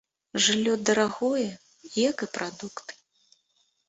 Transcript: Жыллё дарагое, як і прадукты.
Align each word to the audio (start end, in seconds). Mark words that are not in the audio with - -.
Жыллё 0.43 0.71
дарагое, 0.89 1.45
як 2.09 2.17
і 2.27 2.29
прадукты. 2.39 2.93